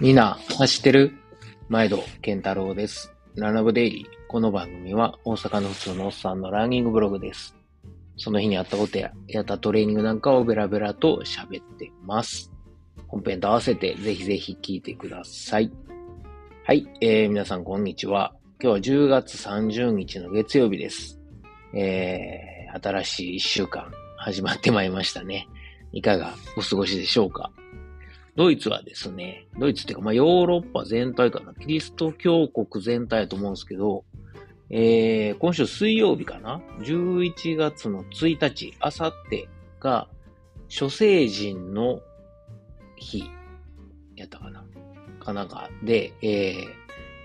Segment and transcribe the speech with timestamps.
[0.00, 1.12] みんな、走ってる
[1.68, 3.14] 毎度、健太郎です。
[3.36, 4.06] ランナブデイリー。
[4.26, 7.54] この番組は大阪の普通のおっさんのランニングブログです。
[8.16, 12.52] その日にあったことや、やったトレーニングなんかをベラベラと喋ってます。
[13.06, 15.70] 本編と合わせてぜひぜひ聞いてください。
[16.64, 18.34] はい、えー、皆さんこんにちは。
[18.60, 21.20] 今日は10月30日の月曜日です。
[21.72, 25.46] えー、新しい1週間始まってまいりましたね。
[25.92, 27.52] いかがお過ごしでしょうか？
[28.36, 34.04] ドイツはですね、ドイツっていうか、まあ、ヨーロッパ全体かな、キリスト教国全体だと思うんですけど、
[34.70, 39.48] えー、今週水曜日かな ?11 月の1日、あさって
[39.78, 40.08] が、
[40.68, 42.00] 諸聖人の
[42.96, 43.24] 日、
[44.16, 44.64] やったかな
[45.20, 46.66] かなんかで、えー、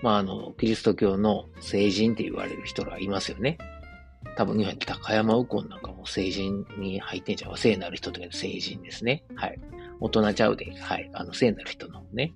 [0.02, 3.58] まあ、あの、キリスト教の聖人って言われる人がいますよね。
[4.36, 7.56] 多分日本に高山右近なんかも聖人に入ってんじゃん。
[7.56, 9.24] 聖なる人とか聖人ですね。
[9.34, 9.58] はい。
[10.00, 11.10] 大人ちゃうで、はい。
[11.12, 12.32] あの、聖なる人のね、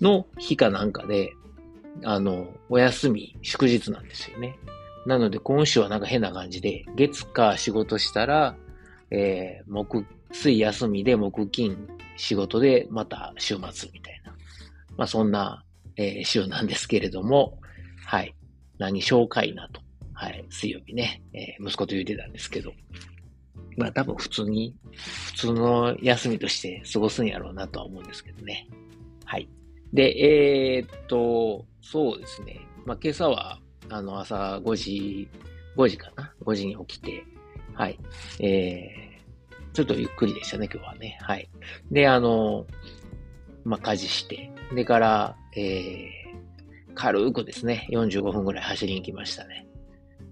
[0.00, 1.32] の日かなんかで、
[2.04, 4.58] あの、お休み、祝日なんですよね。
[5.06, 8.56] なので今週はなんか変な感じで、月か仕事したら、
[9.10, 14.34] えー、木、水休みで木金仕事でまた週末みたいな。
[14.96, 15.64] まあそんな、
[15.96, 17.58] えー、週なんですけれども、
[18.04, 18.34] はい。
[18.78, 19.80] 何紹介なと。
[20.14, 20.44] はい。
[20.50, 22.72] 水曜日ね、えー、息子と言ってたんですけど、
[23.76, 24.74] まあ多分普通に、
[25.26, 28.68] 普通の休みとして過ごすんやろうなとは思うんですけどね。
[29.24, 29.48] はい。
[29.92, 32.60] で、えー、っと、そうですね。
[32.84, 35.28] まあ今朝は、あの朝5時、
[35.76, 37.24] 5時かな ?5 時に起きて、
[37.74, 37.98] はい。
[38.40, 41.18] えー、ちょっとゆっくりでしたね、今日はね。
[41.22, 41.48] はい。
[41.90, 42.66] で、あの、
[43.64, 49.66] まあ家事して、でから、えー、軽くですね、45分ぐらい走りに行きましたね。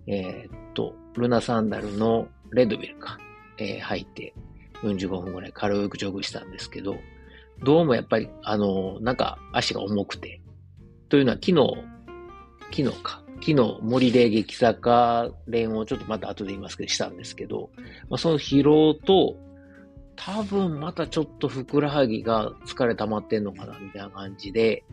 [0.07, 3.19] えー、っと、ルナサンダルのレッドビルか。
[3.61, 4.35] えー、入って
[4.83, 6.97] 45分ぐらい軽くジョグしたんですけど、
[7.63, 10.41] どうもやっぱり、あのー、なんか足が重くて、
[11.11, 11.85] というのは昨日、
[12.75, 17.71] 昨日か、昨日森で激坂練をちょっとまた後で言いますけどしたんですけど、
[18.09, 19.37] まあ、その疲労と、
[20.17, 24.85] 多分またちょっとふくらはぎが疲れ溜まってんのかな、みたいな感じで、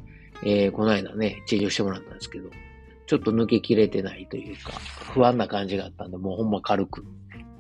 [0.43, 2.49] えー、この間ね、治療してもらったんですけど、
[3.07, 4.73] ちょっと抜けきれてないというか、
[5.13, 7.05] 不安な感じがあったんで、もうほんま軽く、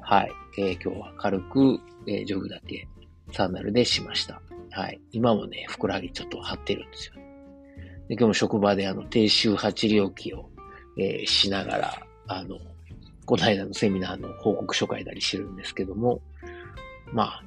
[0.09, 0.31] はい。
[0.57, 2.87] えー、今日は軽く、えー、ジョグだけ
[3.33, 4.41] サンダルでしました。
[4.71, 5.01] はい。
[5.11, 7.15] 今もね、ふくらはぎちょっと張ってるんですよ。
[8.07, 10.49] で今日も職場であの、低周波治療器を、
[10.97, 12.57] えー、しながら、あの、
[13.25, 16.21] この間のセミナーの報告書書いたりしてるんですけども、
[17.11, 17.43] まあ、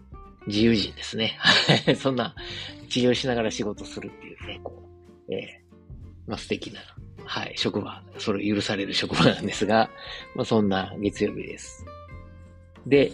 [0.47, 1.39] 自由人ですね。
[1.97, 2.35] そんな
[2.91, 4.87] 治療しながら仕事するっていうね、こ
[5.31, 6.81] う、えー、まあ素敵な、
[7.25, 9.89] はい、職場、それ許される職場なんですが、
[10.35, 11.87] まあそんな月曜日です。
[12.87, 13.13] で、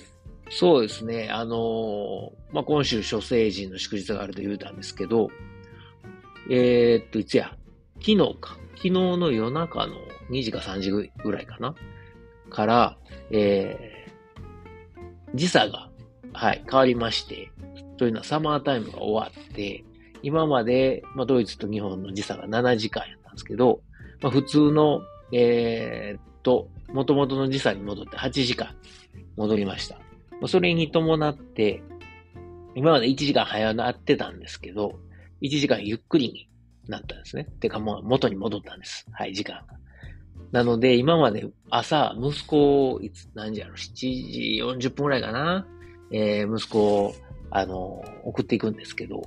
[0.50, 5.28] そうですね、あの、まあ、今週、諸聖人の祝日があると言うたんですけど、
[6.48, 7.56] えー、っと、いつや、
[8.00, 9.96] 昨日か、昨日の夜中の
[10.30, 11.74] 2時か3時ぐらいかな、
[12.48, 12.96] から、
[13.30, 15.90] えー、時差が、
[16.32, 17.50] はい、変わりまして、
[17.96, 19.84] というのはサマータイムが終わって、
[20.22, 23.80] 今まで、まあ、ドイツと日本の時差が7時間やったんですけど、
[24.20, 28.74] まあ、普通の、えー、っと、元々の時差に戻って8時間。
[29.36, 29.98] 戻りました。
[30.46, 31.82] それに伴って、
[32.74, 34.98] 今まで1時間早なってたんですけど、
[35.40, 36.48] 1時間ゆっくりに
[36.88, 37.44] なったんですね。
[37.60, 39.06] てかもう元に戻ったんです。
[39.12, 39.76] はい、時間が。
[40.52, 45.66] なので、今まで朝、息子を、いつ、何時やろ、7時40分くらいかな？
[46.12, 47.14] えー、息子を、
[47.50, 49.22] あの、送っていくんですけど、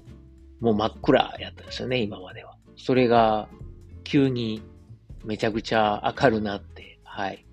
[0.60, 2.56] もう真っ暗やったんですよね、今までは。
[2.78, 3.50] それが、
[4.04, 4.62] 急に、
[5.26, 7.46] めちゃくちゃ明るなって、はい。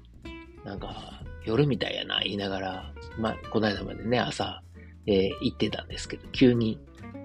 [0.64, 1.15] なんか、
[1.46, 4.62] 夜みたいやな、言いながら、まあ、この間までね、朝、
[5.06, 6.78] えー、行ってたんですけど、急に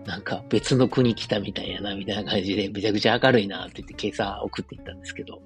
[0.05, 5.41] なんか別の国来たみたいやな、みたいな感じで、めちゃくちゃ明るいな、って言って今朝送っていったんですけど、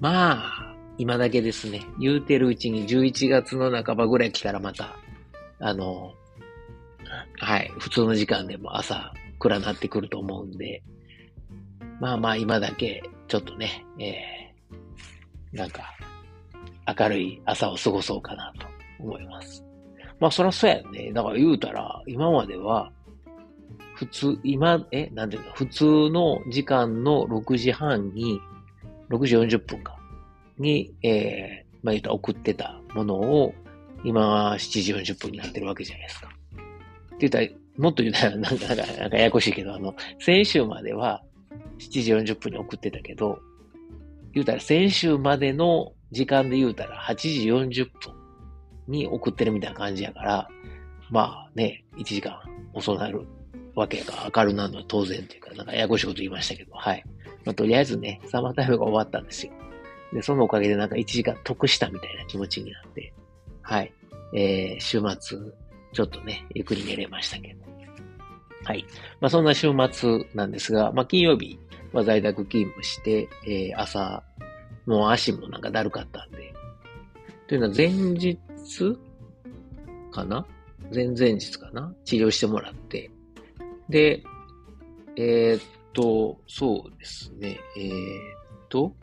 [0.00, 4.96] まあ、今だけですね、言うてるうちに11月の半ばぐらい来たらまた、
[5.58, 6.14] あの、
[7.38, 10.82] はい、普通の時間でも朝暗なってくると思うんで、
[12.00, 15.94] まあまあ今だけ、ちょっとね、えー、なんか、
[16.98, 18.66] 明るい朝を過ごそうかなと
[18.98, 19.64] 思います。
[20.18, 21.12] まあそらそうやね。
[21.12, 22.92] だから言うたら、今までは、
[23.94, 28.40] 普通、今、え、なんていうの、普通の時間の6時半に、
[29.10, 29.96] 6時40分か、
[30.58, 33.54] に、えー、まあ言うたら送ってたものを、
[34.04, 36.28] 今は7時40分になってるわけじゃないですか。
[36.28, 37.48] って言ったら、
[37.78, 41.22] もっと言うたら、なんか、なんか、なんかややこしいけど、あの、先週までは
[41.78, 43.38] 7時40分に送ってたけど、
[44.32, 48.14] 言うたら先週までの時間で言うたら8時40分
[48.88, 50.48] に送ってるみたいな感じやから、
[51.10, 52.40] まあね、1時間
[52.74, 53.26] 遅なる
[53.74, 57.04] わけがわかるなのは当然というか、なんかややこしいこと言いましたけど、はい。
[57.44, 59.52] まあ、とりあえずね、サマータイムが終わったんですよ。
[60.12, 63.12] で、そのおかげでなんか1時間得したみたいな気持ちになって、
[63.62, 63.92] はい。
[64.34, 65.38] えー、週末、
[65.92, 67.60] ちょっとね、ゆっくり寝れましたけど。
[68.64, 68.84] はい。
[69.20, 71.58] まあ、そんな週末なんですが、まあ、金曜日
[71.92, 74.22] は在宅勤務して、えー、朝、
[74.90, 76.52] もう足もなんかだるかったんで。
[77.46, 78.36] というのは前日
[80.10, 80.44] かな？
[80.92, 81.94] 前々日かな？
[82.04, 83.08] 治療してもらって。
[83.88, 84.24] で、
[85.16, 87.60] えー、っと、そうですね。
[87.78, 88.96] えー、っと、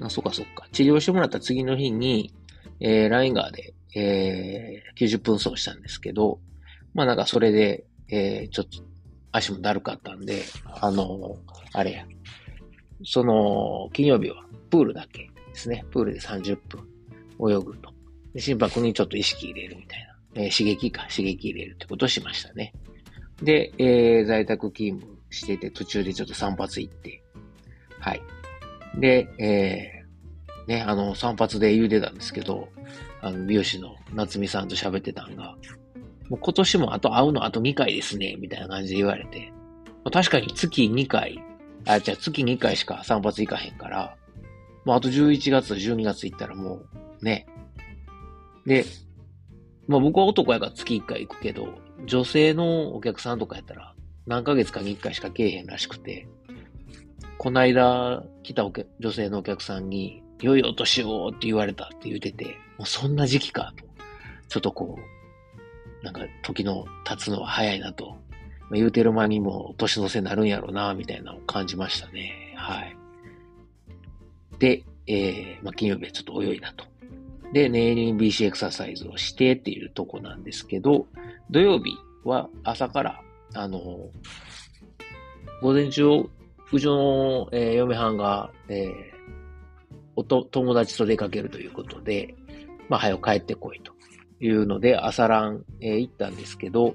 [0.00, 0.68] あ、そっかそっか。
[0.70, 2.32] 治療してもらった次の日に、
[2.78, 6.38] えー、ラインガーで、えー、90分走したんですけど、
[6.94, 8.86] まあなんかそれで、えー、ちょっと
[9.36, 10.42] 足もだるかったんで、
[10.80, 11.36] あの
[11.72, 12.06] あれや、
[13.04, 15.84] その、金曜日はプールだけですね。
[15.90, 16.80] プールで30分
[17.50, 17.92] 泳ぐと。
[18.32, 20.06] で心拍にちょっと意識入れるみたいな。
[20.42, 22.72] えー、刺激か、刺激入れるってことをしましたね。
[23.42, 27.22] で、えー、在宅勤務してて、途中でちょっと散髪行って、
[27.98, 28.22] はい。
[28.98, 32.68] で、えー、ね、あの、散髪で言うてたんですけど、
[33.22, 35.56] あの、美容師の夏美さんと喋ってたんが、
[36.28, 39.52] もう今年もあと会うのあと2回ですね、みたいな感じで言われて、
[40.12, 41.42] 確かに月2回、
[41.86, 44.16] あ、じゃあ月2回しか散髪行かへんから、
[44.84, 46.80] もうあと11月、12月行ったらも
[47.20, 47.46] う、ね。
[48.66, 48.84] で、
[49.88, 51.68] まあ僕は男やから月1回行くけど、
[52.06, 53.94] 女性のお客さんとかやったら、
[54.26, 56.28] 何ヶ月かに1回しか来えへんらしくて、
[57.38, 63.86] こないだ来た女性のお客さんに、良いお年をって言われたって言ってて、もうそんな時期かと。
[64.48, 65.15] ちょっとこう、
[66.02, 68.16] なんか時の経つのは早いなと。
[68.68, 72.54] まあ、言うてる間にも年の瀬になるんやろうな、みたいなのを感じましたね。
[72.56, 72.96] はい。
[74.58, 76.84] で、えー、まあ、金曜日はちょっと泳いだと。
[77.52, 81.06] で、ネイリン BC エクササイズをしてっていうとこなんですけど、
[81.50, 81.92] 土曜日
[82.24, 83.20] は朝から、
[83.54, 84.10] あのー、
[85.62, 86.28] 午前中
[86.72, 88.92] うちの、えー、嫁はんが、えー、
[90.16, 92.34] おと、友達と出かけるということで、
[92.88, 93.92] まあ、早く帰ってこいと
[94.40, 96.94] いうので、朝ラン、え、行ったんですけど、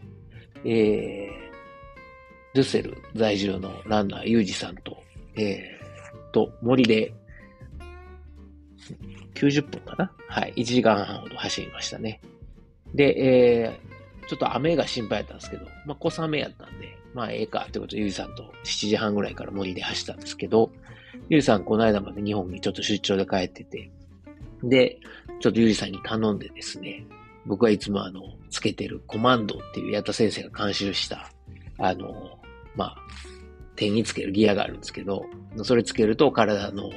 [0.64, 5.02] えー、ドゥッセル在住のランナー、ユージさんと、
[5.36, 7.14] えー、と、森で、
[9.36, 10.12] 90分かな？
[10.28, 12.22] はい、1時間半ほど走りましたね。
[12.94, 20.72] で、えー、ちょっと雨が心配だったんですけど、まあ、小雨やったんで、まあ、ええかってことで、ゆうさんと7時半ぐらいから森で走ったんですけど、
[21.30, 23.90] ゆうさんこの間まで日本にちょっと出張で帰ってて、
[24.64, 25.00] で、
[25.40, 27.06] ちょっとゆうさんに頼んでですね、
[27.46, 31.32] 僕はいつもあの、つけてるコマンドっていう矢田先生が監修した、
[31.78, 32.40] あの、
[32.76, 32.98] まあ、
[33.76, 35.26] 手につけるギアがあるんですけど、
[35.64, 36.90] それつけると体の、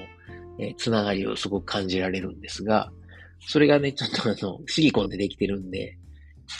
[0.58, 2.92] えー、つながりをすごく感じられるんですが、
[3.40, 5.98] それがね、ちょっとあの、シリコンでできてるんで、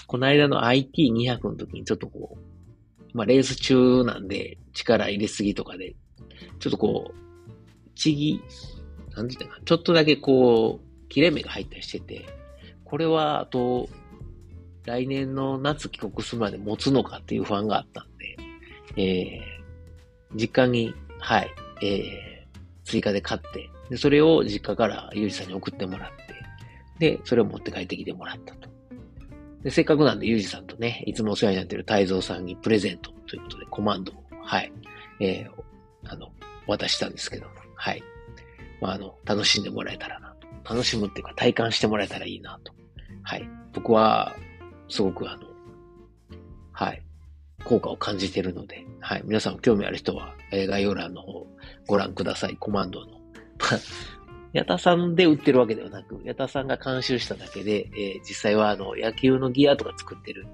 [0.07, 5.95] この間の IT200 の時にちょっとこう、まあ、レース中なんで、力入れすぎとかで、
[6.59, 8.41] ちょっとこう、ちぎ、
[9.15, 12.27] なんて言ったか、ちょっとだけこう、切れ目が入ったりしてて、
[12.95, 13.89] これは、あと、
[14.85, 18.37] 来年の夏帰国するまで持つのかっていう不安があったんで、
[19.03, 21.51] えー、実家に、はい、
[21.83, 26.11] えー、追加で買って、で、それを実家からゆうじさんに送ってもらっ
[27.01, 28.69] て、で、それを持って帰ってきてもらったと。
[29.65, 34.73] で、せっかくなんで、ゆうじさんとね、いつもお世話になってる太蔵さんにプレゼントということで、コマンドを、はい、
[35.19, 36.31] えー、あの、
[36.69, 38.05] 渡したんですけど、はい。
[38.81, 40.73] まあ、あの、楽しんでもらえたらなと。
[40.73, 42.73] 楽しむっていうか、体感してもらえたらいいなと。
[43.25, 43.49] はい。
[43.73, 44.37] 僕は、
[44.89, 45.43] すごくあの、
[46.73, 47.03] はい、
[47.65, 49.23] 効果を感じているので、はい。
[49.25, 51.47] 皆さん興味ある人は、えー、概要欄の方
[51.87, 52.57] ご覧ください。
[52.57, 53.07] コマンドの。
[54.53, 60.47] ヤタさんで売ってるわけではなく、ヤタさんが監修しただけで、えー、実際はあの野球のギアとか作ってる、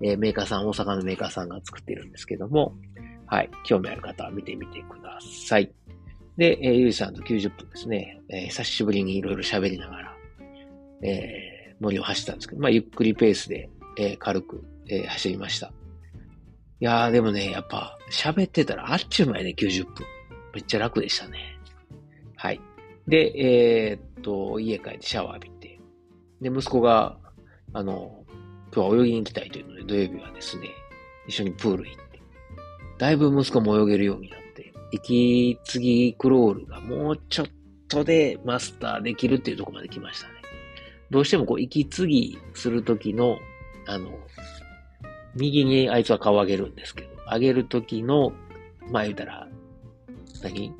[0.00, 2.76] えー、メーカーさん、大阪のメーカーさんが作ってるんですけども、
[3.26, 5.72] はい、興味ある方は見てみてください。
[6.36, 10.16] で、えー、ゆうさんと90分ですね、えー、久しぶりにいろいろ喋りながら、
[11.02, 11.47] えー、
[11.80, 15.72] 森を走ったんですけど、まあ、ゆっくりペースで、えー、軽く、えー、走りました。
[16.80, 20.06] いやー、でもね、やっぱ、喋ってたらあっちゅう前ね、90分。
[20.54, 21.58] めっちゃ楽でしたね。
[22.36, 22.60] はい。
[23.06, 25.80] で、えー、っと、家帰ってシャワー浴びて、
[26.40, 27.18] で、息子が、
[27.72, 28.24] あの、
[28.74, 30.68] 今日は泳ぎに行きたいというので、土曜日はですね、
[31.26, 32.20] 一緒にプール行って、
[32.98, 37.46] だいぶ息子も泳げるようになって、息継ぎクロールがもうちょっ
[37.88, 40.37] とでマスターできるっていうとこまで来ましたね。
[41.10, 43.38] どうしてもこう、息継ぎするときの、
[43.86, 44.10] あの、
[45.34, 48.32] 右にあいつは顔を上げるんですけど、上げるときの、
[48.90, 49.48] まあ言うたら、
[50.42, 50.72] 何？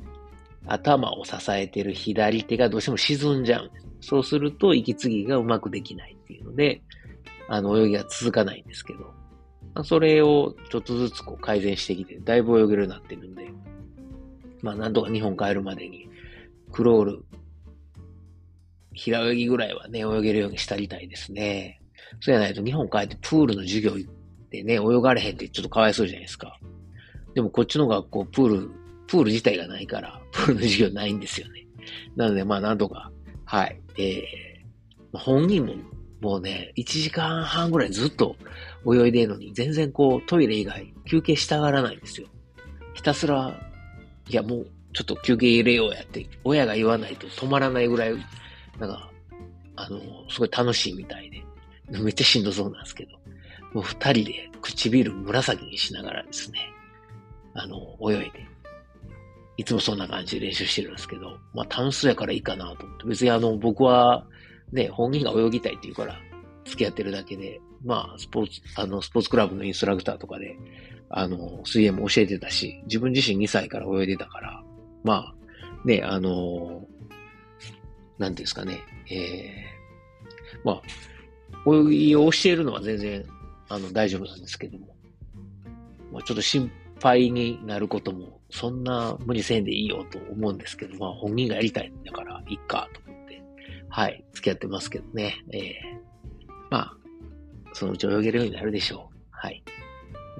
[0.66, 3.86] 頭を支えてる左手がどうしても沈んじゃうんです。
[4.00, 6.82] そうすると息継ぎがうまくできないっていうので、
[7.48, 13.50] あの、泳ぎが続かないんですけど、それをちょっとずつこう改善してきて、だいぶ泳げるようになってるんで、
[14.60, 16.08] まあなんとか日本帰るまでに、
[16.72, 17.24] クロール、
[18.98, 21.80] 平泳ぎぐらいはね、泳げるようにしたりたいですね。
[22.20, 24.12] そうやないと日本帰ってプールの授業行っ
[24.50, 26.58] てね、泳がれへんってちょっとかわいそうじゃないですか。
[27.34, 28.70] でもこっちの学校、プール、
[29.06, 31.66] プール自体がないから、プールの授業ないんですよね。
[32.16, 33.10] なのでまあなんとか、
[33.44, 35.74] はい、えー、本人も
[36.20, 38.36] もうね、1時間半ぐらいずっと
[38.86, 42.26] 泳いでるのに、全然こうトイレ以外休憩したがらないんですよ。
[42.94, 43.54] ひたすら、
[44.28, 48.16] いやもうちょっと休憩入れようやって、親が言わないと止まらないぐらい、
[48.78, 49.10] なんか、
[49.76, 51.42] あの、すごい楽しいみたいで、
[52.00, 53.12] めっちゃしんどそうなんですけど、
[53.72, 56.58] もう二人で唇紫にしながらですね、
[57.54, 58.46] あの、泳いで、
[59.56, 64.24] いつもそんな感じで練習してるんですけど、まあ楽しそうやからいいかなと思って、別にあの、僕は、
[64.72, 66.20] ね、本人が泳ぎたいって言うから、
[66.64, 70.56] 付き合ってるだけで、まあ、スポーツ、あの、スポーツクラブのインストラクターとかで、
[71.10, 74.62] あの、水泳も教えてたし、自分自身2歳から泳いでたから、
[75.04, 75.34] まあ、
[75.86, 76.86] ね、あの、
[78.18, 80.82] なんですかね、えー、まあ、
[81.66, 83.24] 泳ぎを教えるのは全然、
[83.68, 84.96] あの、大丈夫なんですけども、
[86.12, 86.70] まあ、ちょっと心
[87.00, 93.42] 配になることも、そんな無理せんでいいよと思うんですけど、まあ、本人がやりたいんだから、いっか、と思って
[93.88, 95.36] はい、付き合ってますけどね。
[95.52, 95.62] えー、
[96.70, 96.96] まあ、
[97.72, 99.18] そのうち泳げるようになるでしょう。
[99.30, 99.62] はい。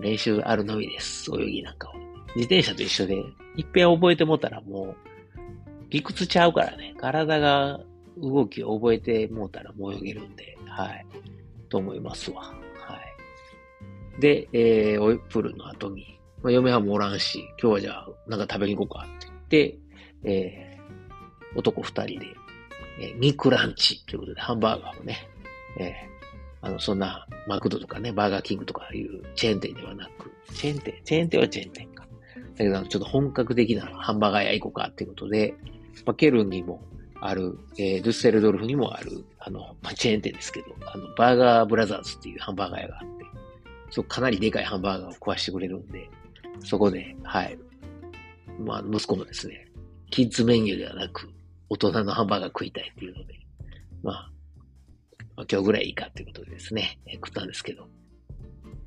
[0.00, 1.30] 練習あるのみです。
[1.32, 1.94] 泳ぎなんかは。
[2.36, 3.16] 自転車と一緒で、
[3.56, 5.07] いっぺん覚えてもたらもう、
[5.90, 6.94] 理屈ちゃうからね。
[6.98, 7.80] 体が
[8.16, 11.06] 動きを覚えてもうたらもう泳げるんで、はい。
[11.68, 12.42] と思いますわ。
[12.42, 12.52] は
[14.18, 14.20] い。
[14.20, 19.78] で、えー、プールの後に、まあ、嫁はもおらんし、今日はじゃあ、なんか食べに行こうかって
[20.22, 22.26] 言って、えー、男二人で
[23.00, 25.28] えー、肉ランチということで、ハンバーガーをね、
[25.78, 32.06] えー、あの、そんな、マクドとかね、バーガーキングとかいうチェーン店ではなく、チェーン店、チェーン店はチェーン店か。
[32.56, 35.54] だけど、ちょっと本格的なハンバーガー屋行こうかっていうことで、
[36.06, 36.82] まあ、ケルンにも
[37.20, 43.24] ある、えー、ドゥッセルドルフにもある、あの、まあ、チェーン店ですけど、あの、バーガーブラザーズっていうハンバーガー屋があって、
[43.90, 46.08] そう、かなりでかいハンバーガーを食わしてくれるんで、
[46.64, 47.58] そこで、はい。
[48.60, 49.68] まあ、息子のですね、
[50.10, 51.28] キッズメニューではなく、
[51.68, 53.34] 大人のハンバーガー食いたいっていうので、
[54.02, 54.30] まあ、
[55.36, 57.86] まあ、今日ぐらいいいかっていうことでですね、えー、食ったんですけど。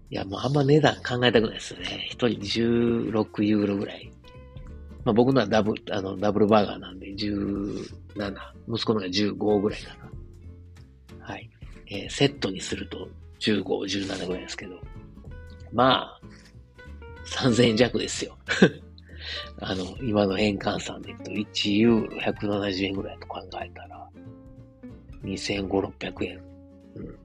[0.10, 2.08] いや、もうあんま値段考えたくないですよね。
[2.10, 4.12] 一人16ユーロぐらい。
[5.04, 7.86] まあ僕のはダブ、あの、ダブルバーガーなんで17、
[8.70, 9.96] 息子のが15ぐらいか
[11.20, 11.26] な。
[11.26, 11.50] はい。
[11.88, 14.80] えー、セットにすると15、17ぐらいですけど。
[15.74, 16.22] まあ、
[17.26, 18.38] 3000円弱ですよ。
[19.60, 24.10] あの、今の円換算で言うと、1ユーロ170円ぐらいと考えたら、
[25.24, 26.42] 2500、600円。
[26.96, 27.18] うん。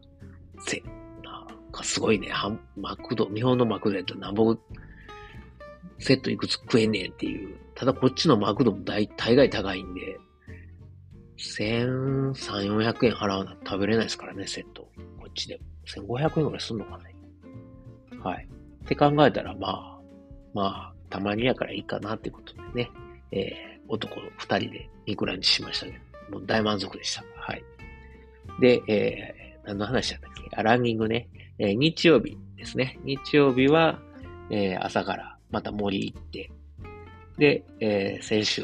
[0.60, 0.82] せ、
[1.22, 2.28] なんかすごいね。
[2.76, 4.56] マクド、日本のマクドやったらなんぼ、
[5.98, 7.56] セットいくつ食えんねえっていう。
[7.76, 10.18] ただこっちのマクドも大大概高いんで、
[11.36, 14.88] 1300、400円払わな食べれないですからね、セット。
[15.18, 15.62] こっちでも。
[16.16, 17.14] 1500円ぐらいすんのかね。
[18.22, 18.48] はい。
[18.84, 20.00] って考えたら、まあ、
[20.54, 22.90] まあ、たまにやからいいかなってことでね、
[23.30, 27.22] えー、男二人で肉ランチしましたけど、もう大満足でした。
[27.36, 27.62] はい。
[28.58, 30.56] で、えー、何の話だったっけ？
[30.56, 31.28] あ、ランニングね。
[31.58, 32.98] えー、日曜日ですね。
[33.04, 34.00] 日曜日は、
[34.50, 36.50] えー、朝からまた森行って、
[37.38, 38.62] で、えー、先週、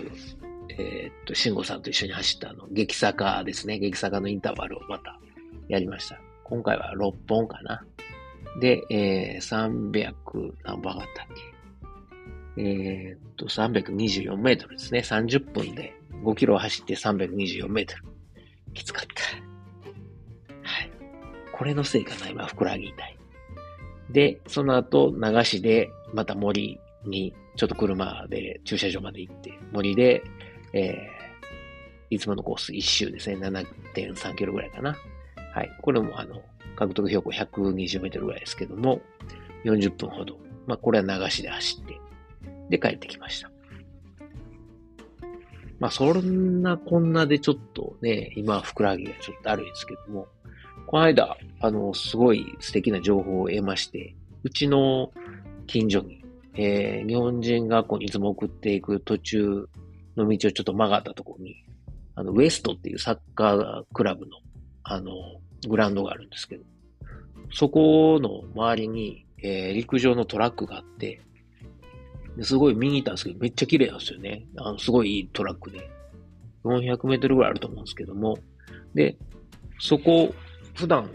[0.71, 3.79] えー、っと、慎吾さんと一緒に走ったあの、激坂ですね。
[3.79, 5.19] 激坂のインターバルをまた
[5.69, 6.21] やりました。
[6.45, 7.85] 今回は6本かな。
[8.61, 10.15] で、えー、300
[10.65, 11.53] 何本上がったっけ
[12.57, 15.01] えー、っと、324メートルですね。
[15.01, 18.05] 30分で5キロ走って324メートル。
[18.75, 19.23] きつかった。
[20.63, 20.91] はい。
[21.53, 23.19] これのせいかな、今、ふくらはぎ痛い。
[24.11, 30.23] で、その後、流しで、また森に、ちょっと車で駐車場まで行って、森で、
[30.73, 33.37] えー、いつものコース1周ですね。
[33.37, 34.97] 7.3キロぐらいかな。
[35.55, 35.71] はい。
[35.83, 36.43] これも、あの、
[36.77, 39.01] 獲得標高120メートルぐらいですけども、
[39.65, 40.39] 40分ほど。
[40.67, 42.01] まあ、これは流しで走って、
[42.71, 43.51] で帰ってきました。
[45.79, 50.29] まあ、そんなこんなでちょっとね、今、ふくらはぎがちょっとあるんですけども、
[50.87, 55.13] この間、あの、すごい素敵な情報を得まして、うちの
[55.67, 56.22] 近所に、
[56.55, 59.69] えー、日本人学校にいつも送っていく途中
[60.17, 61.65] の道をちょっと曲がったところに、
[62.15, 64.37] あの、ウエストっていうサッカークラブの、
[64.83, 65.13] あの、
[65.69, 66.65] グラウンドがあるんですけど、
[67.53, 71.21] そこの周りに、えー、陸上のトラックがあって、
[72.41, 74.47] すごい見に行ったんですけど、めっちゃ綺麗なんですよね。
[74.57, 75.91] あの、すごいいいトラックで。
[76.65, 78.39] 400メートルぐらいあると思うんですけども、
[78.95, 79.17] で、
[79.81, 80.33] そこ、
[80.75, 81.11] 普段、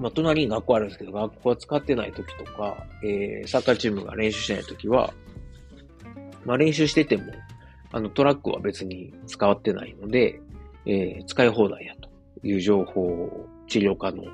[0.00, 5.12] まあ、隣に学校あるんですけど、学校は使ってない時とか、えー、サッカーチームが練習してない時は、
[6.46, 7.24] まあ、練習してても、
[7.92, 10.40] あの、トラックは別に使ってないので、
[10.86, 12.08] えー、使い放題やと
[12.42, 14.24] いう情報を治療科の、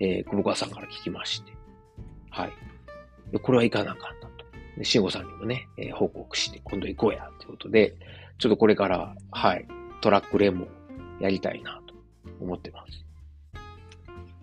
[0.00, 1.52] えー、久保川さんから聞きまして、
[2.30, 2.52] はい。
[3.30, 4.44] でこれは行かなかんだと。
[4.76, 7.94] で、慎吾さんにもね、えー、報告して、今度行こうや、ということで、
[8.38, 9.68] ちょっとこれから、はい、
[10.00, 10.68] トラックレモン
[11.20, 11.94] やりたいなと
[12.40, 13.04] 思ってます。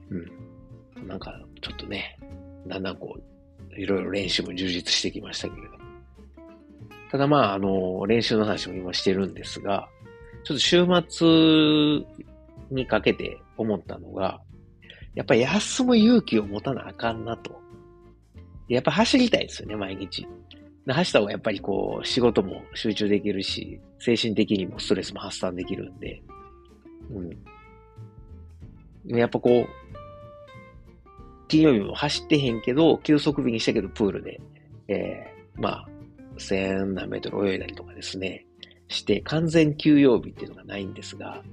[0.09, 0.42] うん。
[1.03, 2.17] なんか、ちょっとね、
[2.67, 5.73] だんだんこう、いろいろ練習も充実してきましたけれど。
[7.11, 9.87] ただまあ、あの、練習の話も今してるんですが、
[10.43, 11.27] ちょっと週末
[12.71, 14.41] にかけて思ったのが、
[15.15, 17.61] やっぱり休む勇気を持たなあかんなと。
[18.67, 20.27] やっぱ走りたいですよね、毎日。
[20.87, 26.21] 走った方がやっぱりこう、仕事も集中できるし、精神的にもストレスも発散できるんで、
[27.11, 29.17] うん。
[29.17, 29.82] やっぱこう、
[31.53, 34.41] 金曜日も走ってへんけど、休息日にしたけど、プールで、
[34.87, 35.87] えー、まあ、
[36.39, 38.47] 千何メートル泳いだりとかですね、
[38.87, 41.43] して、完全休養日っていうのがないんですが、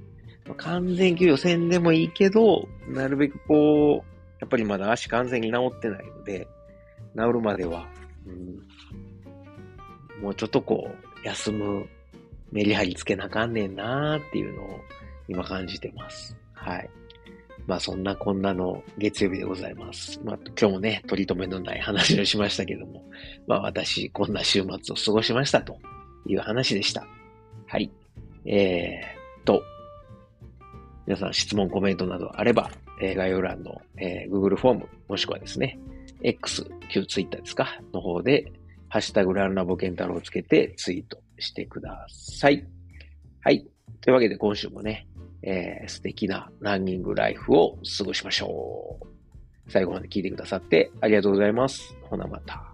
[0.57, 4.07] 完全休養せんでもいいけど、なるべくこう、
[4.39, 6.47] やっぱりまだ足完全に治ってないので、
[7.15, 7.87] 治るまでは、
[8.25, 11.85] うん、もうちょっとこう、休む
[12.51, 14.79] メリハリつけなあかんねんなーっていうのを
[15.27, 16.35] 今感じてます。
[16.53, 16.89] はい。
[17.67, 20.19] まあそんなこんなの月曜日でございます。
[20.23, 23.03] まあ今日もね、取り留めのない話をしましたけども、
[23.47, 25.77] まあ私こんな週末を過ごしましたと
[26.25, 27.05] いう話でした。
[27.67, 27.91] はい。
[28.45, 29.63] えー、と、
[31.05, 35.79] 皆さん質問、コメントなどあれば、えー、概要欄の、えー、Google フォーム、もしくはですね、
[36.23, 38.51] X、旧 Twitter ですか、の方で、
[38.89, 42.65] ハッシュタグランラボケンタロウをつけてツイートしてください。
[43.41, 43.65] はい。
[44.01, 45.07] というわけで今週もね、
[45.43, 49.07] えー、素敵なランニングライフを過ごしましょう。
[49.71, 51.95] 最後まで聞いてくださってありがとうございます。
[52.03, 52.71] ほなまた。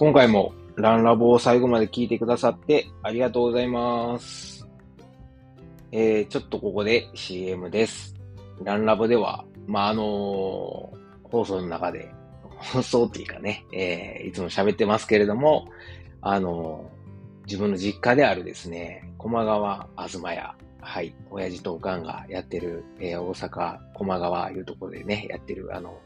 [0.00, 4.49] 今回もランラボを最後まで聞いてくださってありがとうございます。
[5.92, 8.14] えー、ちょっとここで CM です。
[8.62, 12.14] ランラボでは、まあ、あのー、放送の中で、
[12.48, 15.66] 放送っていうかね、えー、いつも喋ってますけれども、
[16.20, 25.98] あのー、自分の実家であるですね、駒川あずま屋、はい、親父とおかんがやってる、えー、大阪駒川いうところでね、やってる、あの、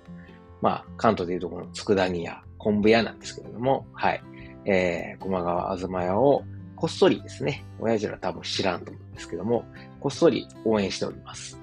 [0.62, 4.22] まあ、関東でいうところの佃煮屋、昆布屋なんですけれども、はい。
[4.64, 6.42] えー、駒川あずま屋を
[6.84, 9.64] こっそりですね、親父ら多分知らんと思うんですけども、
[10.00, 11.58] こっそり応援しております。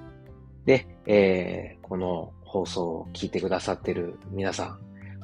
[0.65, 4.79] で、えー、この放送を聞いてくださってる皆さ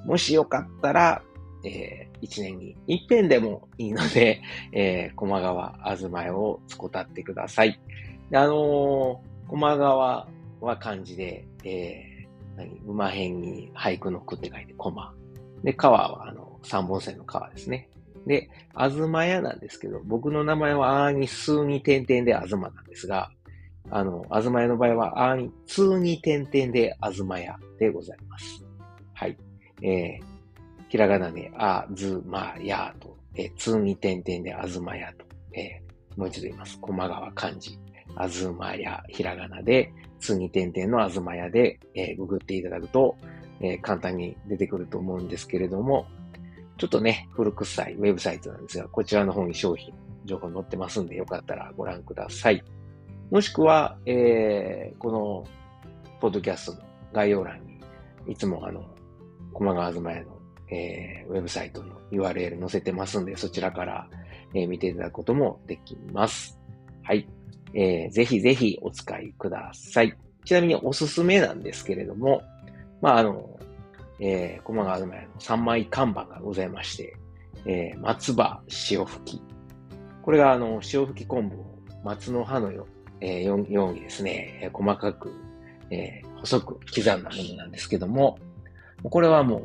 [0.06, 1.24] ん、もしよかったら、
[1.66, 4.40] えー、一年に一遍でもいいので、
[4.72, 7.82] えー、駒川あずま屋をつこたってください。
[8.32, 10.28] あのー、駒川
[10.62, 12.80] は漢字で、えー、何？
[12.86, 15.12] 馬辺に俳句の句って書いて、駒。
[15.64, 17.90] で、川は、あの、三本線の川ですね。
[18.28, 23.32] で、あずまやなんですけど、僕の名前はあーに数に点々であずまなんですが、
[23.90, 28.64] あの、あずまやの場合は、あーに通に点々であずまやでございます。
[29.14, 29.38] はい。
[29.82, 30.24] えー、
[30.90, 36.80] ひらがなで、あずまやと、えー、通に点々であずまやと、えー、もう一度言います。
[36.80, 37.80] 駒川漢字。
[38.16, 43.16] あずまや、ひらがなで、通に点々のあずまやで、えー、ググっていただくと、
[43.60, 46.08] えー、簡単に出てくると思うんですけれども、
[46.78, 49.94] ちょっとね、古臭いウェブサイトなんですが、こちらの方に商品、
[50.26, 52.64] 情報載ってますんで、よかったらご覧ください。
[53.32, 55.44] もしくは、えー、この、
[56.20, 56.80] ポッドキャストの
[57.14, 57.80] 概要欄に、
[58.28, 58.86] いつもあの、
[59.54, 60.38] 駒川東屋の、
[60.70, 64.08] えー、ウェブサイトの URL 載せてますんで、そちらから、
[64.54, 66.60] えー、見ていただくこともできます。
[67.04, 67.28] はい。
[67.74, 70.16] えー、ぜひぜひお使いください。
[70.46, 72.44] ちなみにおすすめなんですけれども、
[73.02, 73.57] まあ、あの、
[74.20, 77.16] えー、駒川東屋の3枚看板がございまして、
[77.66, 79.42] えー、松葉塩吹き。
[80.22, 82.88] これが、あの、塩吹き昆布を松の葉のよ,、
[83.22, 85.32] えー、ようにですね、細かく、
[85.90, 88.38] えー、細く刻んだものなんですけども、
[89.04, 89.58] これはも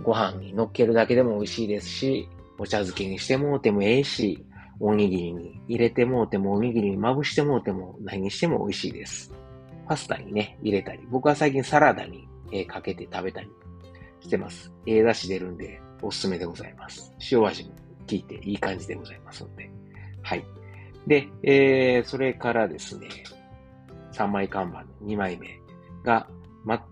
[0.00, 4.44] う、ご飯に乗っけるだけでも美味しいですし、お茶漬けにしてもうてもええし、
[4.80, 9.32] おにぎりに入れてもうても、おにぎりにまぶしてもうても、何にしても美味しいです。
[9.86, 13.50] パスタにね、入れたり、僕は最近サラダにえかけて食べたり
[14.22, 14.72] してます。
[14.86, 17.12] ええ出し出るんで、おすすめでございます。
[17.30, 17.76] 塩味も効
[18.10, 19.70] いていい感じでございますので。
[20.22, 20.44] はい。
[21.06, 23.08] で、えー、それからですね、
[24.12, 25.58] 3枚看板の2枚目
[26.04, 26.28] が、
[26.64, 26.84] ま、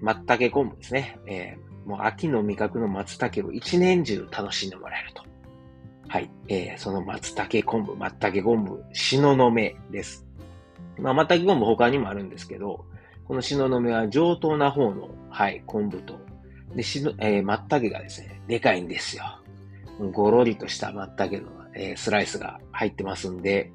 [0.00, 1.18] 松茸昆布ですね。
[1.26, 5.22] えー、もう秋の味覚の松茸を一年中楽しんでもらえると。
[6.08, 6.30] はい。
[6.48, 10.26] えー、その松茸昆布、松茸昆布、しののめです。
[10.98, 12.86] まあ、松茸昆布他にもあるんですけど、
[13.26, 16.18] このしののめは上等な方の、はい、昆布と、
[16.74, 19.24] で、しの、えー、松茸がですね、でかいんですよ。
[20.12, 23.72] ごろりとした松茸の、えー、スライスが入ってますんで、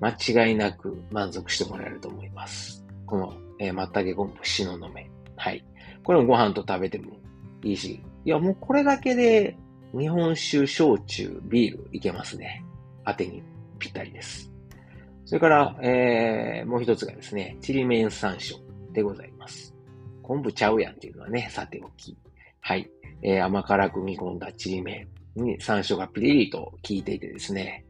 [0.00, 2.84] 間違いなく満足してもらえると思います。
[3.06, 5.10] この、えー、松茸昆布、しののめ。
[5.36, 5.64] はい。
[6.04, 7.16] これもご飯と食べても
[7.62, 9.56] いいし、いや、もうこれだけで
[9.96, 12.64] 日本酒、焼酎、ビールいけますね。
[13.04, 13.42] 当てに
[13.78, 14.50] ぴったりです。
[15.24, 18.56] それから、えー、もう一つがですね、ちりめん山椒
[18.92, 19.74] でございます。
[20.22, 22.16] 昆布ちゃうやんっていうのはね、さておき。
[22.60, 22.90] はい。
[23.22, 25.06] えー、甘辛く煮込んだちりめ
[25.36, 27.84] んに山椒がピリリと効いていてですね、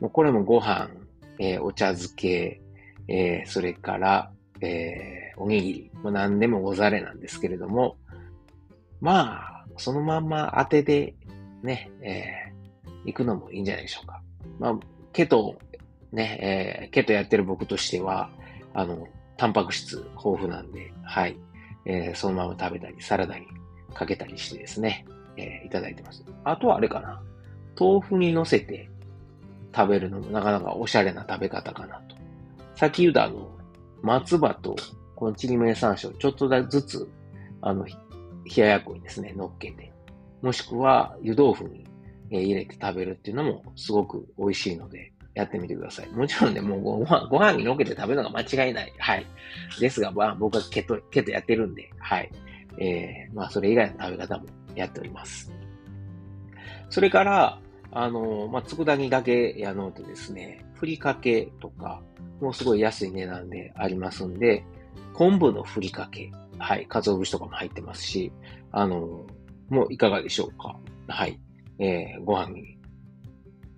[0.00, 0.88] もうこれもご飯、
[1.38, 2.60] えー、お茶漬け、
[3.06, 7.96] えー、それから、えー、おにぎり、もう何でもござれなんですけれども、
[9.00, 11.14] まあ、そのまんま当てで
[11.62, 14.20] ね、えー、行くのもいいんじゃないでしょうか。
[14.58, 14.78] まあ、
[15.12, 15.56] ケト、
[16.12, 18.30] ね、えー、ケトやってる僕としては、
[18.74, 21.36] あの、タンパク質豊富なんで、はい、
[21.88, 23.46] えー、そのまま食べたり、サラダに
[23.94, 26.22] かけたりしてですね、えー、いただいてます。
[26.44, 27.20] あとはあれかな。
[27.78, 28.90] 豆腐に乗せて
[29.74, 32.16] 食べるのもなかなかおしゃれな食べ方かなと。
[32.74, 33.48] さっき言ったあの、
[34.02, 34.76] 松葉と
[35.16, 37.08] このちりめん山椒ちょっとずつ、
[37.62, 37.94] あの、冷
[38.56, 39.92] ややこにですね、乗っけて、
[40.42, 41.86] もしくは湯豆腐に
[42.30, 46.08] 入れて食べるっていうのもすごく美味しいので、やってみてください。
[46.10, 48.92] もちろんね、もうご飯、ご飯にのけて食べるのが間違いない。
[48.98, 49.26] はい。
[49.80, 52.30] ですが、まあ、僕はケト、ケトやってるんで、はい。
[52.78, 55.52] えー、まあ、それ以外の食べ方もやっております。
[56.90, 57.60] それから、
[57.90, 62.02] あの、まあ、佃煮だけやのうとですね、ふりかけとか、
[62.40, 64.64] もうすごい安い値段でありますんで、
[65.14, 68.32] 昆布のふりかけ、はい、鰹節とかも入ってますし、
[68.70, 69.26] あの、
[69.68, 70.76] もういかがでしょうか
[71.08, 71.40] はい。
[71.78, 72.77] えー、ご飯に、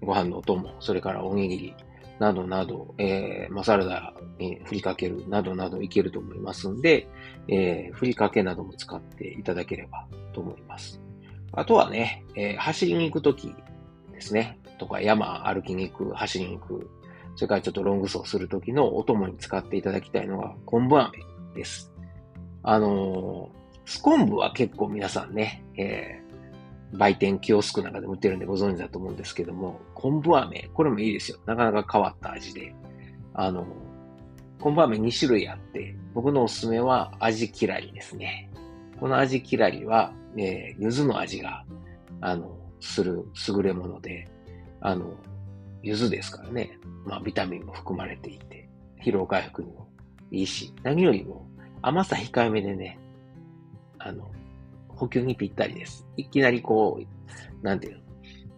[0.00, 1.74] ご飯のお供、それからおにぎり、
[2.20, 7.08] などなど、えー、マサラダに振りかけるなどなどいけると思いますんで、
[7.48, 11.00] えー、ふりかけなども使っていただければと思います。
[11.52, 13.54] あとはね、えー、走りに行くとき
[14.12, 16.90] ですね、とか山歩きに行く、走りに行く、
[17.36, 21.10] それからちょっとロング走するときのお供に使っていただきたいのが昆布飴
[21.54, 21.90] です。
[22.62, 23.50] あの
[23.86, 26.29] スコンブは結構皆さんね、えー、
[26.92, 31.38] 売店キオスクなんかでも売ってるんでご存知だと思うんですけども、昆布飴、これもいいですよ。
[31.46, 32.74] なかなか変わった味で。
[33.34, 33.66] あの、
[34.60, 38.50] 昆布飴2種類あって、僕のおすすめは味きらりですね。
[38.98, 41.64] この味きらりは、えー、柚子の味が、
[42.20, 44.28] あの、する優れもので、
[44.80, 45.14] あの、
[45.82, 46.78] 柚子ですからね。
[47.06, 48.68] まあ、ビタミンも含まれていて、
[49.02, 49.88] 疲労回復にも
[50.30, 51.46] いいし、何よりも
[51.82, 52.98] 甘さ控えめでね、
[53.98, 54.30] あの、
[55.00, 56.06] 補給にぴったりです。
[56.18, 58.00] いきなりこう、なんていうの、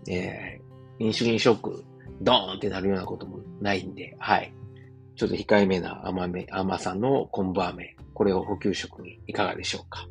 [0.09, 1.85] えー、インシュリンショック、
[2.21, 4.53] ドーンってなるようなこともないんで、はい。
[5.15, 10.09] ちょっと控えめな甘め、甘さの昆布飴、これを補給食にいかがでしょうか。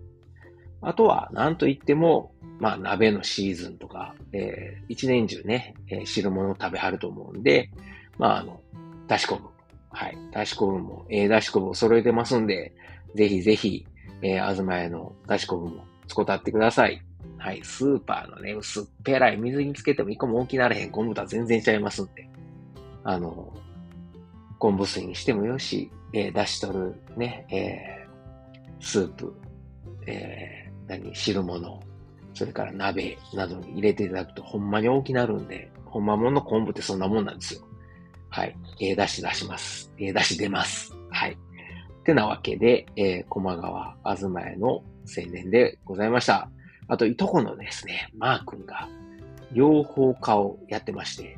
[0.81, 7.69] あとは、なんといっても、まあ、鍋のシーズンとか、えー、一年中ね、えー、汁物を食べはると思うんで、
[8.17, 8.61] まあ、あの、
[9.07, 9.49] だし昆布。
[9.93, 10.17] はい。
[10.31, 12.71] だし昆布も、えー、だし昆布を揃えてますんで、
[13.15, 13.85] ぜひぜひ、
[14.21, 17.01] えー、あずまやのだし昆布も使ってください。
[17.37, 22.29] はい、スーパーのね、薄っぺらい水につけても一個も大きならへん昆布とは全然ちゃいますんで、
[23.03, 23.51] あの、
[24.59, 29.33] 昆布水にしてもよし、えー、出し取るね、えー、スープ、
[30.05, 31.79] えー、何、汁物、
[32.33, 37.61] それから鍋などに入れていただくとほんまに大きなるんで、ほんまもの昆布ってそんなもんなんですよ。
[38.29, 38.55] はい。
[38.79, 39.91] えー、出し出します。
[39.97, 40.95] えー、出し出ます。
[42.01, 44.83] ってなわけで、えー、駒川あずまやの青
[45.31, 46.49] 年でございました。
[46.87, 48.89] あと、いとこのですね、マー君が、
[49.53, 51.37] 養蜂家をやってまして、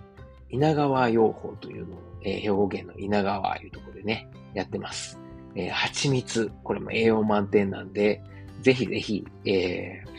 [0.49, 5.19] 稲川養蜂というのを、えー、兵庫県の稲川いうところでね、やってます。
[5.55, 8.21] えー、蜂蜜、これも栄養満点なんで、
[8.61, 10.09] ぜひぜひ、えー、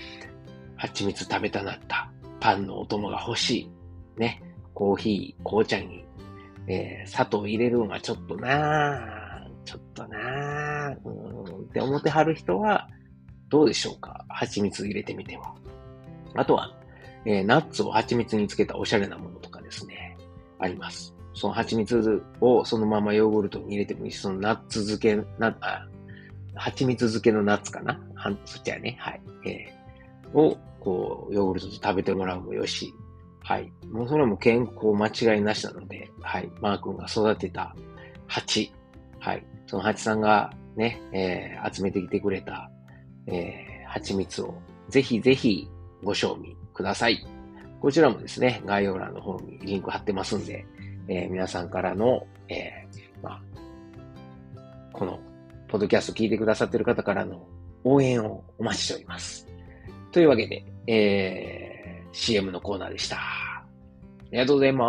[0.76, 3.70] 蜂蜜食べたなったパンのお供が欲しい。
[4.20, 4.42] ね、
[4.74, 6.04] コーヒー、紅茶に、
[6.66, 9.13] えー、砂糖入れるのがちょっとなぁ、
[9.64, 12.88] ちょっとなぁ、うんって思ってはる人は、
[13.48, 14.24] どうでしょうか？
[14.28, 15.54] 蜂蜜入れてみては。
[16.34, 16.74] あとは、
[17.24, 20.16] えー、ナッツを蜂蜜につけたおしゃれなものとかですね、
[20.58, 21.14] あります。
[21.34, 25.86] その蜂蜜をそのままヨーグルトに入れてもいいし、そのナッツ漬け、な、あ、
[26.54, 28.00] 蜂蜜漬けのナッツかな？
[28.14, 29.20] はそっちはね、はい。
[29.46, 32.92] えー、を、こう、ヨーグルトと食べてもらうもよし、
[33.42, 33.72] はい。
[33.90, 37.74] もうそれも健康間違いなしなので、はい、マー君が育てた
[38.26, 38.72] 蜂、
[39.24, 42.70] はい、その蜂さんがね、えー、集めてきてくれた、
[43.26, 44.54] えー、蜂蜜を
[44.90, 45.66] ぜひぜひ
[46.02, 47.26] ご賞味ください。
[47.80, 50.66] こちらもですね、概要欄の方にリンク貼ってますんで、
[51.08, 53.40] えー、皆さんからの、えー、まあ、
[54.92, 55.18] この、
[55.68, 57.48] ポッドキャスト聞いてくださってる方からの
[57.82, 59.46] 応援をお待ちしております。
[60.12, 63.16] というわけで、えー、CM のコーナーでした。
[63.16, 63.64] あ
[64.30, 64.86] りがとうございま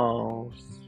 [0.57, 0.84] す。